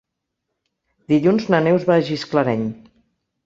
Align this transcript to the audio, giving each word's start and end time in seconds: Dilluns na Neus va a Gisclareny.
Dilluns 1.13 1.47
na 1.55 1.61
Neus 1.67 1.87
va 1.93 2.01
a 2.01 2.05
Gisclareny. 2.11 2.69